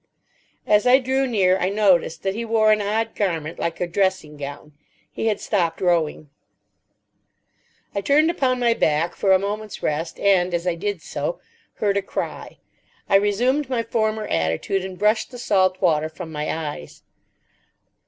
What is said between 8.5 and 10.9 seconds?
my back for a moment's rest, and, as I